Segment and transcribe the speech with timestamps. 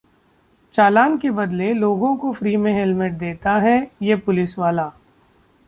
[0.73, 4.91] चालान के बदले लोगों को फ्री में हेलमेट देता है ये पुलिसवाला!